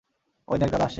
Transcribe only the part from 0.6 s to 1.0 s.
দেখ, দাদা আসছে।